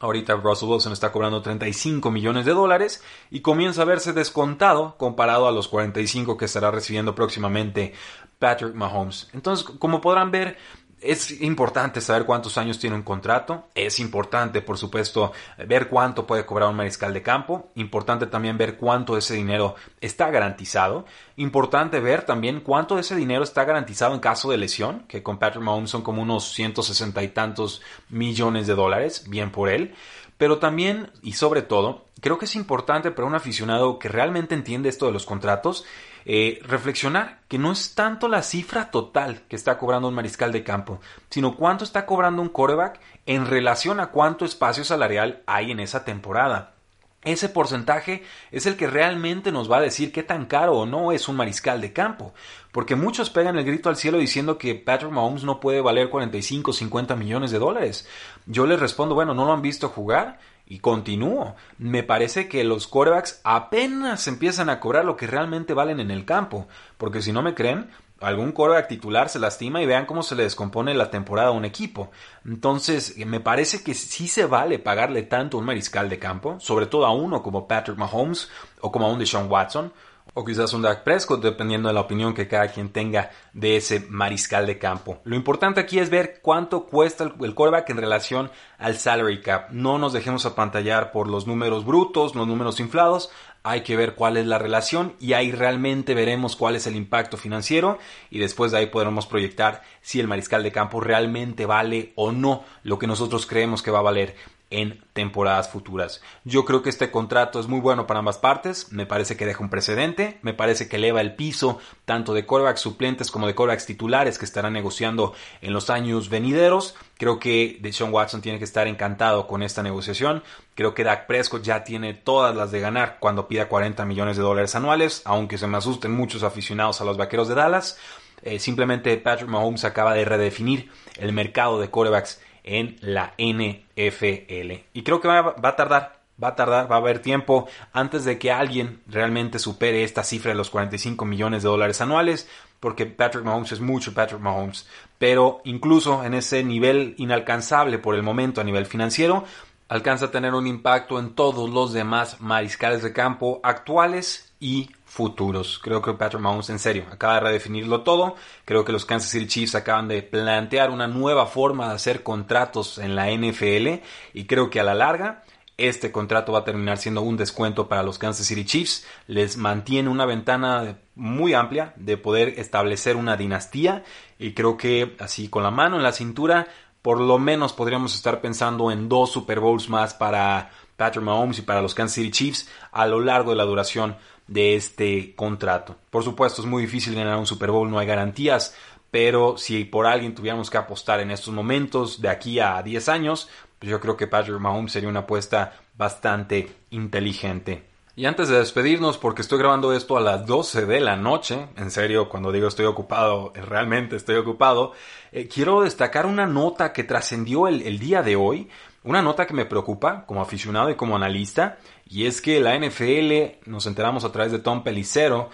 Ahorita 0.00 0.36
Russell 0.36 0.68
Wilson 0.68 0.92
está 0.92 1.10
cobrando 1.10 1.42
35 1.42 2.12
millones 2.12 2.46
de 2.46 2.52
dólares 2.52 3.02
y 3.30 3.40
comienza 3.40 3.82
a 3.82 3.84
verse 3.84 4.12
descontado 4.12 4.96
comparado 4.96 5.48
a 5.48 5.52
los 5.52 5.66
45 5.66 6.36
que 6.36 6.44
estará 6.44 6.70
recibiendo 6.70 7.16
próximamente 7.16 7.94
Patrick 8.38 8.74
Mahomes. 8.74 9.28
Entonces, 9.32 9.66
como 9.66 10.00
podrán 10.00 10.30
ver, 10.30 10.56
es 11.00 11.40
importante 11.40 12.00
saber 12.00 12.24
cuántos 12.24 12.58
años 12.58 12.78
tiene 12.78 12.96
un 12.96 13.02
contrato, 13.02 13.68
es 13.74 14.00
importante 14.00 14.62
por 14.62 14.78
supuesto 14.78 15.32
ver 15.66 15.88
cuánto 15.88 16.26
puede 16.26 16.44
cobrar 16.44 16.68
un 16.68 16.76
mariscal 16.76 17.14
de 17.14 17.22
campo, 17.22 17.68
importante 17.76 18.26
también 18.26 18.58
ver 18.58 18.76
cuánto 18.76 19.14
de 19.14 19.20
ese 19.20 19.34
dinero 19.34 19.76
está 20.00 20.30
garantizado, 20.30 21.06
importante 21.36 22.00
ver 22.00 22.22
también 22.22 22.60
cuánto 22.60 22.96
de 22.96 23.02
ese 23.02 23.16
dinero 23.16 23.44
está 23.44 23.64
garantizado 23.64 24.14
en 24.14 24.20
caso 24.20 24.50
de 24.50 24.56
lesión, 24.56 25.04
que 25.08 25.22
con 25.22 25.38
Patrick 25.38 25.62
Mahomes 25.62 25.90
son 25.90 26.02
como 26.02 26.22
unos 26.22 26.52
160 26.52 27.22
y 27.22 27.28
tantos 27.28 27.82
millones 28.08 28.66
de 28.66 28.74
dólares, 28.74 29.24
bien 29.28 29.50
por 29.52 29.68
él, 29.68 29.94
pero 30.36 30.58
también 30.58 31.10
y 31.22 31.32
sobre 31.32 31.62
todo 31.62 32.06
creo 32.20 32.38
que 32.38 32.46
es 32.46 32.56
importante 32.56 33.10
para 33.10 33.26
un 33.28 33.34
aficionado 33.34 33.98
que 33.98 34.08
realmente 34.08 34.54
entiende 34.54 34.88
esto 34.88 35.06
de 35.06 35.12
los 35.12 35.26
contratos 35.26 35.84
eh, 36.30 36.60
reflexionar 36.62 37.40
que 37.48 37.56
no 37.56 37.72
es 37.72 37.94
tanto 37.94 38.28
la 38.28 38.42
cifra 38.42 38.90
total 38.90 39.40
que 39.48 39.56
está 39.56 39.78
cobrando 39.78 40.08
un 40.08 40.14
mariscal 40.14 40.52
de 40.52 40.62
campo, 40.62 41.00
sino 41.30 41.56
cuánto 41.56 41.84
está 41.84 42.04
cobrando 42.04 42.42
un 42.42 42.50
coreback 42.50 43.00
en 43.24 43.46
relación 43.46 43.98
a 43.98 44.08
cuánto 44.08 44.44
espacio 44.44 44.84
salarial 44.84 45.42
hay 45.46 45.70
en 45.70 45.80
esa 45.80 46.04
temporada. 46.04 46.74
Ese 47.22 47.48
porcentaje 47.48 48.24
es 48.52 48.66
el 48.66 48.76
que 48.76 48.86
realmente 48.86 49.52
nos 49.52 49.72
va 49.72 49.78
a 49.78 49.80
decir 49.80 50.12
qué 50.12 50.22
tan 50.22 50.44
caro 50.44 50.74
o 50.74 50.84
no 50.84 51.12
es 51.12 51.28
un 51.28 51.36
mariscal 51.36 51.80
de 51.80 51.94
campo, 51.94 52.34
porque 52.72 52.94
muchos 52.94 53.30
pegan 53.30 53.56
el 53.56 53.64
grito 53.64 53.88
al 53.88 53.96
cielo 53.96 54.18
diciendo 54.18 54.58
que 54.58 54.74
Patrick 54.74 55.10
Mahomes 55.10 55.44
no 55.44 55.60
puede 55.60 55.80
valer 55.80 56.10
45 56.10 56.72
o 56.72 56.74
50 56.74 57.16
millones 57.16 57.50
de 57.52 57.58
dólares. 57.58 58.06
Yo 58.44 58.66
les 58.66 58.78
respondo, 58.78 59.14
bueno, 59.14 59.32
¿no 59.32 59.46
lo 59.46 59.54
han 59.54 59.62
visto 59.62 59.88
jugar? 59.88 60.38
Y 60.70 60.80
continúo. 60.80 61.56
Me 61.78 62.02
parece 62.02 62.46
que 62.46 62.62
los 62.62 62.86
corebacks 62.86 63.40
apenas 63.42 64.28
empiezan 64.28 64.68
a 64.68 64.80
cobrar 64.80 65.06
lo 65.06 65.16
que 65.16 65.26
realmente 65.26 65.72
valen 65.72 65.98
en 65.98 66.10
el 66.10 66.26
campo. 66.26 66.68
Porque 66.98 67.22
si 67.22 67.32
no 67.32 67.40
me 67.40 67.54
creen, 67.54 67.88
algún 68.20 68.52
coreback 68.52 68.88
titular 68.88 69.28
se 69.28 69.38
lastima 69.38 69.80
y 69.80 69.86
vean 69.86 70.04
cómo 70.04 70.22
se 70.22 70.34
le 70.34 70.42
descompone 70.42 70.92
la 70.94 71.10
temporada 71.10 71.48
a 71.48 71.52
un 71.52 71.64
equipo. 71.64 72.10
Entonces, 72.44 73.16
me 73.16 73.40
parece 73.40 73.82
que 73.82 73.94
sí 73.94 74.28
se 74.28 74.44
vale 74.44 74.78
pagarle 74.78 75.22
tanto 75.22 75.56
a 75.56 75.60
un 75.60 75.66
mariscal 75.66 76.08
de 76.08 76.18
campo, 76.18 76.58
sobre 76.60 76.86
todo 76.86 77.06
a 77.06 77.12
uno 77.12 77.42
como 77.42 77.66
Patrick 77.66 77.96
Mahomes 77.96 78.50
o 78.80 78.92
como 78.92 79.06
a 79.06 79.10
un 79.10 79.18
Deshaun 79.18 79.50
Watson 79.50 79.92
o 80.34 80.44
quizás 80.44 80.72
un 80.72 80.82
Dak 80.82 81.02
Prescott, 81.02 81.42
dependiendo 81.42 81.88
de 81.88 81.94
la 81.94 82.00
opinión 82.00 82.34
que 82.34 82.48
cada 82.48 82.68
quien 82.68 82.90
tenga 82.90 83.30
de 83.52 83.76
ese 83.76 84.06
mariscal 84.08 84.66
de 84.66 84.78
campo. 84.78 85.20
Lo 85.24 85.36
importante 85.36 85.80
aquí 85.80 85.98
es 85.98 86.10
ver 86.10 86.40
cuánto 86.42 86.86
cuesta 86.86 87.24
el, 87.24 87.32
el 87.40 87.54
en 87.88 87.96
relación 87.96 88.50
al 88.78 88.96
salary 88.96 89.40
cap. 89.40 89.70
No 89.70 89.98
nos 89.98 90.12
dejemos 90.12 90.46
apantallar 90.46 91.12
por 91.12 91.28
los 91.28 91.46
números 91.46 91.84
brutos, 91.84 92.34
los 92.34 92.46
números 92.46 92.80
inflados. 92.80 93.30
Hay 93.64 93.82
que 93.82 93.96
ver 93.96 94.14
cuál 94.14 94.36
es 94.36 94.46
la 94.46 94.58
relación 94.58 95.14
y 95.20 95.32
ahí 95.32 95.50
realmente 95.50 96.14
veremos 96.14 96.56
cuál 96.56 96.76
es 96.76 96.86
el 96.86 96.96
impacto 96.96 97.36
financiero 97.36 97.98
y 98.30 98.38
después 98.38 98.72
de 98.72 98.78
ahí 98.78 98.86
podremos 98.86 99.26
proyectar 99.26 99.82
si 100.00 100.20
el 100.20 100.28
mariscal 100.28 100.62
de 100.62 100.72
campo 100.72 101.00
realmente 101.00 101.66
vale 101.66 102.12
o 102.14 102.32
no 102.32 102.64
lo 102.84 102.98
que 102.98 103.06
nosotros 103.06 103.46
creemos 103.46 103.82
que 103.82 103.90
va 103.90 103.98
a 103.98 104.02
valer 104.02 104.36
en 104.70 105.02
temporadas 105.14 105.70
futuras. 105.70 106.20
Yo 106.44 106.64
creo 106.64 106.82
que 106.82 106.90
este 106.90 107.10
contrato 107.10 107.58
es 107.58 107.68
muy 107.68 107.80
bueno 107.80 108.06
para 108.06 108.18
ambas 108.18 108.36
partes, 108.36 108.92
me 108.92 109.06
parece 109.06 109.36
que 109.36 109.46
deja 109.46 109.62
un 109.62 109.70
precedente, 109.70 110.38
me 110.42 110.52
parece 110.52 110.88
que 110.88 110.96
eleva 110.96 111.22
el 111.22 111.34
piso 111.34 111.78
tanto 112.04 112.34
de 112.34 112.44
corebacks 112.44 112.80
suplentes 112.80 113.30
como 113.30 113.46
de 113.46 113.54
corebacks 113.54 113.86
titulares 113.86 114.38
que 114.38 114.44
estarán 114.44 114.74
negociando 114.74 115.34
en 115.62 115.72
los 115.72 115.88
años 115.88 116.28
venideros. 116.28 116.96
Creo 117.16 117.38
que 117.38 117.78
Deshaun 117.80 118.12
Watson 118.12 118.42
tiene 118.42 118.58
que 118.58 118.64
estar 118.64 118.86
encantado 118.86 119.46
con 119.46 119.62
esta 119.62 119.82
negociación. 119.82 120.42
Creo 120.74 120.94
que 120.94 121.04
Dak 121.04 121.26
Prescott 121.26 121.62
ya 121.62 121.82
tiene 121.82 122.12
todas 122.14 122.54
las 122.54 122.70
de 122.70 122.80
ganar 122.80 123.16
cuando 123.20 123.48
pida 123.48 123.68
40 123.68 124.04
millones 124.04 124.36
de 124.36 124.42
dólares 124.42 124.74
anuales, 124.74 125.22
aunque 125.24 125.58
se 125.58 125.66
me 125.66 125.78
asusten 125.78 126.12
muchos 126.12 126.42
aficionados 126.42 127.00
a 127.00 127.04
los 127.04 127.16
vaqueros 127.16 127.48
de 127.48 127.54
Dallas. 127.54 127.98
Eh, 128.42 128.58
simplemente 128.60 129.16
Patrick 129.16 129.48
Mahomes 129.48 129.84
acaba 129.84 130.14
de 130.14 130.24
redefinir 130.24 130.90
el 131.16 131.32
mercado 131.32 131.80
de 131.80 131.90
corebacks 131.90 132.40
en 132.68 132.96
la 133.00 133.34
NFL. 133.38 134.72
Y 134.92 135.02
creo 135.02 135.20
que 135.20 135.28
va, 135.28 135.54
a 135.62 135.76
tardar, 135.76 136.20
va 136.42 136.48
a 136.48 136.54
tardar, 136.54 136.90
va 136.90 136.96
a 136.96 136.98
haber 136.98 137.20
tiempo 137.20 137.66
antes 137.92 138.24
de 138.24 138.38
que 138.38 138.52
alguien 138.52 139.00
realmente 139.06 139.58
supere 139.58 140.04
esta 140.04 140.22
cifra 140.22 140.52
de 140.52 140.58
los 140.58 140.70
45 140.70 141.24
millones 141.24 141.62
de 141.62 141.68
dólares 141.68 142.00
anuales, 142.00 142.48
porque 142.80 143.06
Patrick 143.06 143.44
Mahomes 143.44 143.72
es 143.72 143.80
mucho 143.80 144.14
Patrick 144.14 144.40
Mahomes. 144.40 144.86
Pero 145.18 145.60
incluso 145.64 146.24
en 146.24 146.34
ese 146.34 146.62
nivel 146.62 147.14
inalcanzable 147.18 147.98
por 147.98 148.14
el 148.14 148.22
momento 148.22 148.60
a 148.60 148.64
nivel 148.64 148.86
financiero, 148.86 149.44
alcanza 149.88 150.26
a 150.26 150.30
tener 150.30 150.54
un 150.54 150.66
impacto 150.66 151.18
en 151.18 151.34
todos 151.34 151.70
los 151.70 151.92
demás 151.92 152.40
mariscales 152.40 153.02
de 153.02 153.12
campo 153.12 153.60
actuales 153.62 154.52
y 154.60 154.90
futuros. 155.08 155.80
Creo 155.82 156.02
que 156.02 156.12
Patrick 156.12 156.42
Mahomes, 156.42 156.70
en 156.70 156.78
serio, 156.78 157.06
acaba 157.10 157.34
de 157.34 157.40
redefinirlo 157.40 158.02
todo. 158.02 158.36
Creo 158.64 158.84
que 158.84 158.92
los 158.92 159.06
Kansas 159.06 159.30
City 159.30 159.46
Chiefs 159.46 159.74
acaban 159.74 160.06
de 160.06 160.22
plantear 160.22 160.90
una 160.90 161.08
nueva 161.08 161.46
forma 161.46 161.88
de 161.88 161.94
hacer 161.94 162.22
contratos 162.22 162.98
en 162.98 163.16
la 163.16 163.30
NFL 163.30 164.02
y 164.34 164.44
creo 164.46 164.70
que 164.70 164.80
a 164.80 164.84
la 164.84 164.94
larga 164.94 165.42
este 165.78 166.10
contrato 166.10 166.52
va 166.52 166.60
a 166.60 166.64
terminar 166.64 166.98
siendo 166.98 167.22
un 167.22 167.36
descuento 167.36 167.88
para 167.88 168.02
los 168.02 168.18
Kansas 168.18 168.46
City 168.46 168.64
Chiefs. 168.64 169.06
Les 169.26 169.56
mantiene 169.56 170.10
una 170.10 170.26
ventana 170.26 170.98
muy 171.14 171.54
amplia 171.54 171.94
de 171.96 172.16
poder 172.16 172.58
establecer 172.58 173.16
una 173.16 173.36
dinastía 173.36 174.04
y 174.38 174.52
creo 174.52 174.76
que 174.76 175.16
así 175.20 175.48
con 175.48 175.62
la 175.62 175.70
mano 175.70 175.96
en 175.96 176.02
la 176.02 176.12
cintura 176.12 176.66
por 177.00 177.20
lo 177.20 177.38
menos 177.38 177.72
podríamos 177.72 178.14
estar 178.14 178.40
pensando 178.40 178.90
en 178.90 179.08
dos 179.08 179.30
Super 179.30 179.60
Bowls 179.60 179.88
más 179.88 180.14
para 180.14 180.70
Patrick 180.98 181.24
Mahomes 181.24 181.60
y 181.60 181.62
para 181.62 181.80
los 181.80 181.94
Kansas 181.94 182.16
City 182.16 182.30
Chiefs 182.32 182.68
a 182.90 183.06
lo 183.06 183.20
largo 183.20 183.52
de 183.52 183.56
la 183.56 183.64
duración 183.64 184.16
de 184.48 184.74
este 184.74 185.32
contrato. 185.36 185.94
Por 186.10 186.24
supuesto, 186.24 186.60
es 186.60 186.66
muy 186.66 186.82
difícil 186.82 187.14
ganar 187.14 187.38
un 187.38 187.46
Super 187.46 187.70
Bowl, 187.70 187.88
no 187.88 188.00
hay 188.00 188.06
garantías, 188.06 188.74
pero 189.12 189.56
si 189.56 189.84
por 189.84 190.06
alguien 190.06 190.34
tuviéramos 190.34 190.70
que 190.70 190.76
apostar 190.76 191.20
en 191.20 191.30
estos 191.30 191.54
momentos 191.54 192.20
de 192.20 192.28
aquí 192.28 192.58
a 192.58 192.82
10 192.82 193.08
años, 193.10 193.48
pues 193.78 193.90
yo 193.90 194.00
creo 194.00 194.16
que 194.16 194.26
Patrick 194.26 194.58
Mahomes 194.58 194.90
sería 194.90 195.08
una 195.08 195.20
apuesta 195.20 195.72
bastante 195.96 196.74
inteligente. 196.90 197.86
Y 198.16 198.26
antes 198.26 198.48
de 198.48 198.58
despedirnos, 198.58 199.16
porque 199.16 199.42
estoy 199.42 199.60
grabando 199.60 199.92
esto 199.92 200.16
a 200.16 200.20
las 200.20 200.44
12 200.44 200.86
de 200.86 200.98
la 200.98 201.16
noche, 201.16 201.68
en 201.76 201.92
serio, 201.92 202.28
cuando 202.28 202.50
digo 202.50 202.66
estoy 202.66 202.86
ocupado, 202.86 203.52
realmente 203.54 204.16
estoy 204.16 204.34
ocupado, 204.34 204.92
eh, 205.30 205.46
quiero 205.46 205.82
destacar 205.82 206.26
una 206.26 206.44
nota 206.44 206.92
que 206.92 207.04
trascendió 207.04 207.68
el 207.68 208.00
día 208.00 208.24
de 208.24 208.34
hoy, 208.34 208.68
una 209.08 209.22
nota 209.22 209.46
que 209.46 209.54
me 209.54 209.64
preocupa 209.64 210.26
como 210.26 210.42
aficionado 210.42 210.90
y 210.90 210.94
como 210.94 211.16
analista, 211.16 211.78
y 212.06 212.26
es 212.26 212.42
que 212.42 212.60
la 212.60 212.78
NFL, 212.78 213.70
nos 213.70 213.86
enteramos 213.86 214.24
a 214.24 214.32
través 214.32 214.52
de 214.52 214.58
Tom 214.58 214.82
Pelicero, 214.82 215.48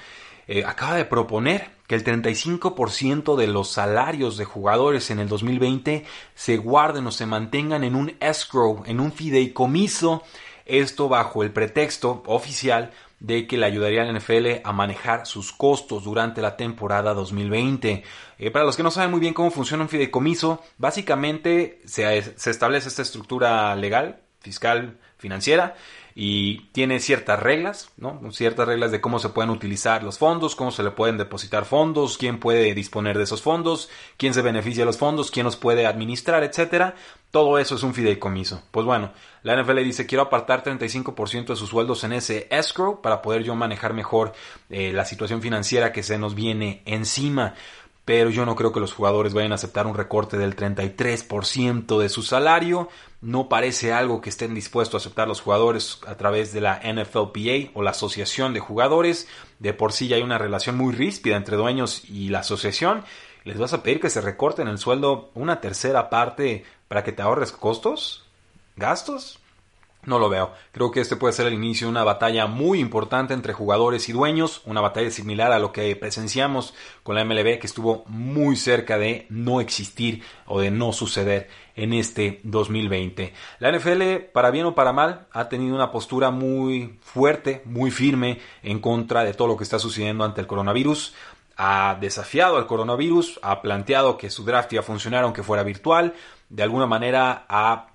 eh, 0.49 0.64
acaba 0.64 0.96
de 0.96 1.04
proponer 1.04 1.70
que 1.87 1.94
el 1.94 2.02
35% 2.02 3.37
de 3.37 3.46
los 3.46 3.70
salarios 3.70 4.37
de 4.37 4.44
jugadores 4.44 5.11
en 5.11 5.20
el 5.20 5.28
2020 5.28 6.04
se 6.34 6.56
guarden 6.56 7.06
o 7.06 7.12
se 7.12 7.26
mantengan 7.26 7.84
en 7.84 7.94
un 7.94 8.16
escrow, 8.18 8.82
en 8.87 8.99
un 8.99 9.12
fideicomiso, 9.12 10.25
esto 10.66 11.08
bajo 11.08 11.44
el 11.44 11.52
pretexto 11.52 12.25
oficial 12.26 12.90
de 13.25 13.47
que 13.47 13.57
le 13.57 13.64
ayudaría 13.64 14.02
a 14.02 14.04
la 14.04 14.19
NFL 14.19 14.61
a 14.62 14.73
manejar 14.75 15.26
sus 15.26 15.50
costos 15.50 16.04
durante 16.04 16.43
la 16.43 16.59
temporada 16.59 17.14
2020. 17.14 18.04
Eh, 18.38 18.50
para 18.50 18.66
los 18.66 18.76
que 18.76 18.83
no 18.83 18.90
saben 18.90 19.11
muy 19.11 19.21
bien 19.21 19.33
cómo 19.33 19.50
funciona 19.50 19.83
un 19.83 19.88
fideicomiso, 19.88 20.62
básicamente 20.76 21.81
se, 21.87 22.38
se 22.38 22.50
establece 22.50 22.88
esta 22.88 23.00
estructura 23.00 23.75
legal, 23.76 24.24
fiscal, 24.45 24.99
financiera, 25.17 25.75
y 26.15 26.67
tiene 26.71 27.01
ciertas 27.01 27.41
reglas, 27.41 27.91
¿no? 27.97 28.21
Ciertas 28.31 28.69
reglas 28.69 28.93
de 28.93 29.01
cómo 29.01 29.19
se 29.19 29.31
pueden 29.31 29.51
utilizar 29.51 30.05
los 30.05 30.19
fondos, 30.19 30.55
cómo 30.55 30.71
se 30.71 30.85
le 30.85 30.93
pueden 30.93 31.19
depositar 31.19 31.65
fondos, 31.65 32.19
quién 32.19 32.39
puede 32.39 32.73
disponer 32.73 33.19
de 33.19 33.25
esos 33.25 33.43
fondos, 33.43 33.91
quién 34.17 34.33
se 34.33 34.43
beneficia 34.43 34.83
de 34.83 34.87
los 34.87 34.99
fondos, 34.99 35.33
quién 35.33 35.45
los 35.45 35.57
puede 35.57 35.87
administrar, 35.87 36.45
etcétera. 36.45 36.95
Todo 37.33 37.59
eso 37.59 37.75
es 37.75 37.83
un 37.83 37.95
fideicomiso. 37.95 38.63
Pues 38.71 38.87
bueno, 38.87 39.13
la 39.43 39.61
NFL 39.61 39.79
dice 39.79 40.07
quiero 40.07 40.23
apartar 40.23 40.63
35% 40.63 41.47
de 41.47 41.57
sus 41.57 41.71
sueldos 41.71 42.05
en 42.05 42.13
ese 42.13 42.47
escrow 42.49 43.03
para 43.03 43.21
poder 43.21 43.43
yo 43.43 43.57
manejar 43.57 43.93
mejor 43.93 44.35
eh, 44.71 44.93
la 44.93 45.05
situación 45.05 45.43
financiera 45.43 45.91
que 45.91 46.05
se 46.05 46.17
nos 46.17 46.37
viene 46.37 46.83
encima 46.85 47.55
pero 48.04 48.28
yo 48.30 48.44
no 48.44 48.54
creo 48.54 48.73
que 48.73 48.80
los 48.80 48.92
jugadores 48.92 49.32
vayan 49.32 49.52
a 49.52 49.54
aceptar 49.54 49.87
un 49.87 49.94
recorte 49.94 50.37
del 50.37 50.56
33% 50.56 51.99
de 51.99 52.08
su 52.08 52.23
salario. 52.23 52.88
No 53.23 53.49
parece 53.49 53.94
algo 53.94 54.20
que 54.20 54.28
estén 54.28 54.54
dispuestos 54.54 54.94
a 54.94 54.99
aceptar 55.02 55.26
los 55.26 55.40
jugadores 55.40 56.00
a 56.06 56.16
través 56.16 56.52
de 56.52 56.61
la 56.61 56.80
NFLPA 56.84 57.70
o 57.73 57.82
la 57.82 57.92
Asociación 57.92 58.52
de 58.52 58.61
Jugadores. 58.61 59.26
De 59.58 59.73
por 59.73 59.92
sí 59.92 60.08
ya 60.08 60.16
hay 60.16 60.23
una 60.23 60.37
relación 60.37 60.76
muy 60.76 60.94
ríspida 60.94 61.37
entre 61.37 61.56
dueños 61.56 62.04
y 62.08 62.28
la 62.28 62.40
asociación. 62.40 63.04
¿Les 63.44 63.58
vas 63.58 63.73
a 63.73 63.82
pedir 63.82 64.00
que 64.00 64.11
se 64.11 64.20
recorten 64.20 64.68
el 64.68 64.78
sueldo 64.78 65.30
una 65.34 65.61
tercera 65.61 66.11
parte 66.11 66.64
para 66.88 67.04
que 67.04 67.12
te 67.12 67.23
ahorres 67.23 67.52
costos? 67.52 68.26
¿Gastos? 68.76 69.38
No 70.06 70.18
lo 70.18 70.28
veo. 70.28 70.52
Creo 70.73 70.90
que 70.90 71.00
este 71.00 71.16
puede 71.16 71.32
ser 71.32 71.46
el 71.46 71.54
inicio 71.54 71.87
de 71.87 71.92
una 71.92 72.04
batalla 72.04 72.46
muy 72.46 72.80
importante 72.80 73.34
entre 73.34 73.52
jugadores 73.52 74.08
y 74.08 74.12
dueños, 74.12 74.62
una 74.66 74.80
batalla 74.80 75.11
similar 75.11 75.52
a 75.52 75.58
lo 75.58 75.73
que 75.73 75.94
presenciamos 75.96 76.75
con 77.02 77.14
la 77.14 77.25
MLB 77.25 77.58
que 77.58 77.66
estuvo 77.66 78.04
muy 78.06 78.56
cerca 78.56 78.99
de 78.99 79.26
no 79.30 79.61
existir 79.61 80.23
o 80.46 80.61
de 80.61 80.70
no 80.70 80.92
suceder 80.92 81.49
en 81.76 81.92
este 81.92 82.40
2020. 82.44 83.32
La 83.58 83.73
NFL, 83.73 84.30
para 84.32 84.50
bien 84.50 84.66
o 84.66 84.75
para 84.75 84.92
mal, 84.92 85.26
ha 85.32 85.49
tenido 85.49 85.75
una 85.75 85.90
postura 85.90 86.30
muy 86.30 86.99
fuerte, 87.02 87.62
muy 87.64 87.90
firme 87.90 88.40
en 88.62 88.80
contra 88.80 89.25
de 89.25 89.34
todo 89.34 89.49
lo 89.49 89.56
que 89.56 89.64
está 89.64 89.78
sucediendo 89.78 90.25
ante 90.25 90.40
el 90.40 90.46
coronavirus 90.46 91.14
ha 91.56 91.96
desafiado 92.00 92.56
al 92.56 92.66
coronavirus, 92.66 93.38
ha 93.42 93.62
planteado 93.62 94.18
que 94.18 94.30
su 94.30 94.44
draft 94.44 94.73
iba 94.73 94.80
a 94.80 94.84
funcionar 94.84 95.25
aunque 95.25 95.42
fuera 95.42 95.62
virtual, 95.62 96.14
de 96.49 96.62
alguna 96.62 96.87
manera 96.87 97.46
ha 97.49 97.94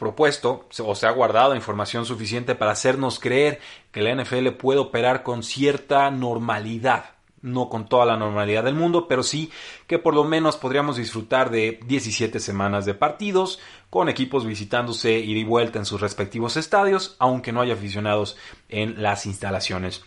propuesto 0.00 0.66
o 0.82 0.94
se 0.96 1.06
ha 1.06 1.10
guardado 1.12 1.54
información 1.54 2.06
suficiente 2.06 2.56
para 2.56 2.72
hacernos 2.72 3.20
creer 3.20 3.60
que 3.92 4.00
la 4.02 4.14
NFL 4.14 4.48
puede 4.58 4.80
operar 4.80 5.22
con 5.22 5.44
cierta 5.44 6.10
normalidad. 6.10 7.10
No 7.42 7.70
con 7.70 7.88
toda 7.88 8.04
la 8.04 8.16
normalidad 8.16 8.64
del 8.64 8.74
mundo, 8.74 9.08
pero 9.08 9.22
sí 9.22 9.50
que 9.86 9.98
por 9.98 10.14
lo 10.14 10.24
menos 10.24 10.56
podríamos 10.56 10.96
disfrutar 10.96 11.50
de 11.50 11.80
17 11.86 12.38
semanas 12.38 12.84
de 12.84 12.92
partidos, 12.92 13.60
con 13.88 14.08
equipos 14.10 14.44
visitándose 14.44 15.18
y 15.18 15.34
de 15.34 15.48
vuelta 15.48 15.78
en 15.78 15.86
sus 15.86 16.00
respectivos 16.00 16.58
estadios, 16.58 17.16
aunque 17.18 17.52
no 17.52 17.62
haya 17.62 17.74
aficionados 17.74 18.36
en 18.68 19.00
las 19.00 19.24
instalaciones. 19.24 20.04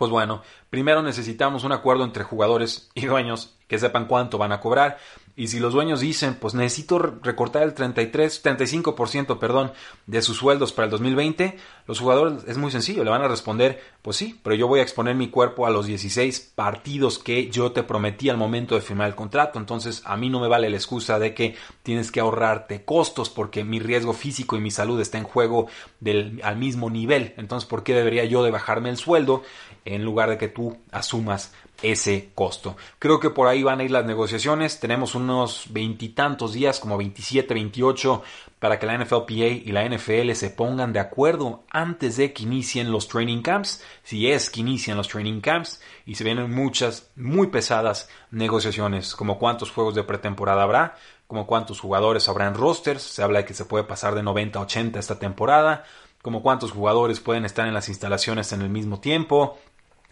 Pues 0.00 0.10
bueno, 0.10 0.40
primero 0.70 1.02
necesitamos 1.02 1.62
un 1.62 1.72
acuerdo 1.72 2.04
entre 2.04 2.24
jugadores 2.24 2.88
y 2.94 3.04
dueños 3.04 3.54
que 3.68 3.78
sepan 3.78 4.06
cuánto 4.06 4.38
van 4.38 4.50
a 4.50 4.58
cobrar. 4.58 4.96
Y 5.36 5.48
si 5.48 5.60
los 5.60 5.72
dueños 5.72 6.00
dicen, 6.00 6.34
pues 6.34 6.54
necesito 6.54 6.98
recortar 6.98 7.62
el 7.62 7.72
33, 7.72 8.44
35%, 8.44 9.38
perdón, 9.38 9.72
de 10.06 10.22
sus 10.22 10.38
sueldos 10.38 10.72
para 10.72 10.86
el 10.86 10.90
2020, 10.90 11.56
los 11.86 12.00
jugadores 12.00 12.44
es 12.46 12.58
muy 12.58 12.70
sencillo, 12.70 13.04
le 13.04 13.10
van 13.10 13.22
a 13.22 13.28
responder, 13.28 13.80
pues 14.02 14.16
sí, 14.16 14.38
pero 14.42 14.54
yo 14.54 14.68
voy 14.68 14.80
a 14.80 14.82
exponer 14.82 15.14
mi 15.14 15.28
cuerpo 15.28 15.66
a 15.66 15.70
los 15.70 15.86
16 15.86 16.52
partidos 16.54 17.18
que 17.18 17.48
yo 17.48 17.72
te 17.72 17.84
prometí 17.84 18.28
al 18.28 18.36
momento 18.36 18.74
de 18.74 18.80
firmar 18.80 19.08
el 19.08 19.14
contrato, 19.14 19.58
entonces 19.58 20.02
a 20.04 20.16
mí 20.16 20.28
no 20.28 20.40
me 20.40 20.48
vale 20.48 20.68
la 20.68 20.76
excusa 20.76 21.18
de 21.18 21.32
que 21.32 21.56
tienes 21.82 22.10
que 22.10 22.20
ahorrarte 22.20 22.84
costos 22.84 23.30
porque 23.30 23.64
mi 23.64 23.78
riesgo 23.78 24.12
físico 24.12 24.56
y 24.56 24.60
mi 24.60 24.70
salud 24.70 25.00
está 25.00 25.16
en 25.18 25.24
juego 25.24 25.68
del, 26.00 26.40
al 26.44 26.56
mismo 26.56 26.90
nivel, 26.90 27.34
entonces 27.36 27.68
¿por 27.68 27.82
qué 27.82 27.94
debería 27.94 28.24
yo 28.24 28.42
de 28.42 28.50
bajarme 28.50 28.90
el 28.90 28.96
sueldo 28.96 29.42
en 29.84 30.04
lugar 30.04 30.30
de 30.30 30.38
que 30.38 30.48
tú 30.48 30.76
asumas 30.92 31.52
ese 31.82 32.30
costo. 32.34 32.76
Creo 32.98 33.20
que 33.20 33.30
por 33.30 33.48
ahí 33.48 33.62
van 33.62 33.80
a 33.80 33.84
ir 33.84 33.90
las 33.90 34.04
negociaciones. 34.04 34.80
Tenemos 34.80 35.14
unos 35.14 35.66
veintitantos 35.70 36.52
días, 36.52 36.78
como 36.78 36.98
27, 36.98 37.54
28, 37.54 38.22
para 38.58 38.78
que 38.78 38.86
la 38.86 38.98
NFLPA 38.98 39.32
y 39.32 39.72
la 39.72 39.88
NFL 39.88 40.32
se 40.32 40.50
pongan 40.50 40.92
de 40.92 41.00
acuerdo 41.00 41.64
antes 41.70 42.16
de 42.18 42.32
que 42.32 42.42
inicien 42.42 42.92
los 42.92 43.08
training 43.08 43.40
camps, 43.40 43.82
si 44.02 44.30
es 44.30 44.50
que 44.50 44.60
inician 44.60 44.98
los 44.98 45.08
training 45.08 45.40
camps, 45.40 45.80
y 46.04 46.16
se 46.16 46.24
vienen 46.24 46.52
muchas, 46.52 47.10
muy 47.16 47.46
pesadas 47.46 48.08
negociaciones, 48.30 49.14
como 49.14 49.38
cuántos 49.38 49.70
juegos 49.70 49.94
de 49.94 50.04
pretemporada 50.04 50.62
habrá, 50.62 50.96
como 51.26 51.46
cuántos 51.46 51.80
jugadores 51.80 52.28
habrá 52.28 52.48
en 52.48 52.54
rosters, 52.54 53.02
se 53.02 53.22
habla 53.22 53.38
de 53.40 53.44
que 53.46 53.54
se 53.54 53.64
puede 53.64 53.84
pasar 53.84 54.14
de 54.14 54.22
90 54.22 54.58
a 54.58 54.62
80 54.62 54.98
esta 54.98 55.18
temporada, 55.18 55.84
como 56.22 56.42
cuántos 56.42 56.72
jugadores 56.72 57.20
pueden 57.20 57.46
estar 57.46 57.66
en 57.66 57.72
las 57.72 57.88
instalaciones 57.88 58.52
en 58.52 58.60
el 58.60 58.68
mismo 58.68 59.00
tiempo, 59.00 59.58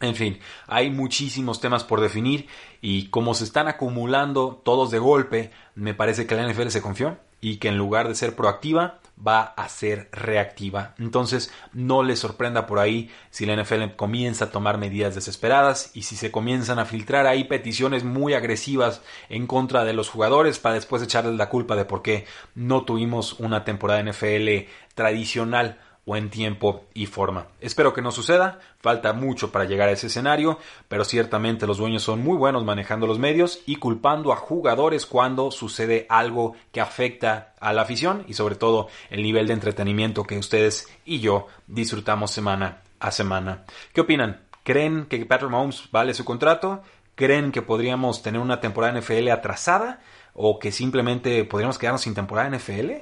en 0.00 0.14
fin, 0.14 0.38
hay 0.66 0.90
muchísimos 0.90 1.60
temas 1.60 1.84
por 1.84 2.00
definir 2.00 2.46
y 2.80 3.08
como 3.08 3.34
se 3.34 3.44
están 3.44 3.68
acumulando 3.68 4.60
todos 4.64 4.90
de 4.90 4.98
golpe, 4.98 5.50
me 5.74 5.94
parece 5.94 6.26
que 6.26 6.34
la 6.34 6.46
NFL 6.48 6.68
se 6.68 6.82
confió 6.82 7.18
y 7.40 7.56
que 7.56 7.68
en 7.68 7.78
lugar 7.78 8.08
de 8.08 8.14
ser 8.14 8.34
proactiva 8.34 9.00
va 9.26 9.42
a 9.42 9.68
ser 9.68 10.08
reactiva. 10.12 10.94
Entonces 10.98 11.52
no 11.72 12.02
le 12.02 12.16
sorprenda 12.16 12.66
por 12.66 12.78
ahí 12.78 13.10
si 13.30 13.46
la 13.46 13.60
NFL 13.60 13.96
comienza 13.96 14.46
a 14.46 14.50
tomar 14.50 14.78
medidas 14.78 15.14
desesperadas 15.14 15.90
y 15.94 16.02
si 16.02 16.16
se 16.16 16.30
comienzan 16.30 16.78
a 16.78 16.84
filtrar 16.84 17.26
ahí 17.26 17.44
peticiones 17.44 18.04
muy 18.04 18.34
agresivas 18.34 19.02
en 19.28 19.46
contra 19.46 19.84
de 19.84 19.92
los 19.92 20.08
jugadores 20.08 20.58
para 20.58 20.76
después 20.76 21.02
echarles 21.02 21.34
la 21.34 21.48
culpa 21.48 21.74
de 21.74 21.84
por 21.84 22.02
qué 22.02 22.26
no 22.54 22.82
tuvimos 22.82 23.34
una 23.40 23.64
temporada 23.64 24.02
NFL 24.02 24.68
tradicional 24.94 25.80
o 26.08 26.16
en 26.16 26.30
tiempo 26.30 26.86
y 26.94 27.04
forma. 27.04 27.48
Espero 27.60 27.92
que 27.92 28.00
no 28.00 28.10
suceda, 28.10 28.60
falta 28.80 29.12
mucho 29.12 29.52
para 29.52 29.66
llegar 29.66 29.90
a 29.90 29.92
ese 29.92 30.06
escenario, 30.06 30.58
pero 30.88 31.04
ciertamente 31.04 31.66
los 31.66 31.76
dueños 31.76 32.02
son 32.02 32.24
muy 32.24 32.38
buenos 32.38 32.64
manejando 32.64 33.06
los 33.06 33.18
medios 33.18 33.60
y 33.66 33.76
culpando 33.76 34.32
a 34.32 34.36
jugadores 34.36 35.04
cuando 35.04 35.50
sucede 35.50 36.06
algo 36.08 36.56
que 36.72 36.80
afecta 36.80 37.52
a 37.60 37.74
la 37.74 37.82
afición 37.82 38.24
y 38.26 38.32
sobre 38.32 38.54
todo 38.54 38.88
el 39.10 39.22
nivel 39.22 39.48
de 39.48 39.52
entretenimiento 39.52 40.24
que 40.24 40.38
ustedes 40.38 40.88
y 41.04 41.20
yo 41.20 41.46
disfrutamos 41.66 42.30
semana 42.30 42.80
a 43.00 43.10
semana. 43.10 43.66
¿Qué 43.92 44.00
opinan? 44.00 44.40
¿Creen 44.62 45.04
que 45.10 45.26
Patrick 45.26 45.50
Mahomes 45.50 45.90
vale 45.92 46.14
su 46.14 46.24
contrato? 46.24 46.82
¿Creen 47.16 47.52
que 47.52 47.60
podríamos 47.60 48.22
tener 48.22 48.40
una 48.40 48.60
temporada 48.62 48.98
NFL 48.98 49.28
atrasada? 49.28 50.00
¿O 50.32 50.58
que 50.58 50.72
simplemente 50.72 51.44
podríamos 51.44 51.76
quedarnos 51.76 52.00
sin 52.00 52.14
temporada 52.14 52.56
NFL? 52.56 52.92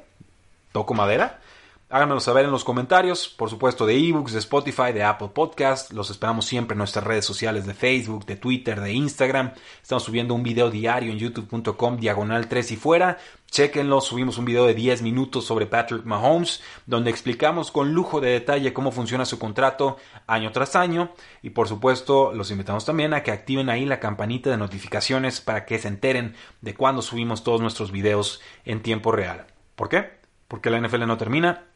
¿Toco 0.72 0.92
madera? 0.92 1.38
Háganmelo 1.88 2.18
saber 2.18 2.44
en 2.44 2.50
los 2.50 2.64
comentarios, 2.64 3.28
por 3.28 3.48
supuesto, 3.48 3.86
de 3.86 3.96
ebooks, 3.96 4.32
de 4.32 4.40
Spotify, 4.40 4.92
de 4.92 5.04
Apple 5.04 5.28
Podcast. 5.32 5.92
Los 5.92 6.10
esperamos 6.10 6.44
siempre 6.44 6.74
en 6.74 6.78
nuestras 6.78 7.04
redes 7.04 7.24
sociales 7.24 7.64
de 7.64 7.74
Facebook, 7.74 8.26
de 8.26 8.34
Twitter, 8.34 8.80
de 8.80 8.92
Instagram. 8.92 9.52
Estamos 9.80 10.02
subiendo 10.02 10.34
un 10.34 10.42
video 10.42 10.68
diario 10.68 11.12
en 11.12 11.18
youtube.com 11.20 11.96
diagonal 11.98 12.48
3 12.48 12.72
y 12.72 12.76
fuera. 12.76 13.18
Chequenlo, 13.48 14.00
subimos 14.00 14.36
un 14.36 14.46
video 14.46 14.66
de 14.66 14.74
10 14.74 15.02
minutos 15.02 15.44
sobre 15.44 15.66
Patrick 15.66 16.04
Mahomes, 16.04 16.60
donde 16.86 17.10
explicamos 17.10 17.70
con 17.70 17.92
lujo 17.92 18.20
de 18.20 18.30
detalle 18.30 18.72
cómo 18.72 18.90
funciona 18.90 19.24
su 19.24 19.38
contrato 19.38 19.96
año 20.26 20.50
tras 20.50 20.74
año. 20.74 21.12
Y 21.40 21.50
por 21.50 21.68
supuesto, 21.68 22.32
los 22.32 22.50
invitamos 22.50 22.84
también 22.84 23.14
a 23.14 23.22
que 23.22 23.30
activen 23.30 23.70
ahí 23.70 23.84
la 23.84 24.00
campanita 24.00 24.50
de 24.50 24.56
notificaciones 24.56 25.40
para 25.40 25.64
que 25.64 25.78
se 25.78 25.86
enteren 25.86 26.34
de 26.62 26.74
cuando 26.74 27.00
subimos 27.00 27.44
todos 27.44 27.60
nuestros 27.60 27.92
videos 27.92 28.40
en 28.64 28.82
tiempo 28.82 29.12
real. 29.12 29.46
¿Por 29.76 29.88
qué? 29.88 30.16
Porque 30.48 30.68
la 30.68 30.80
NFL 30.80 31.06
no 31.06 31.16
termina 31.16 31.75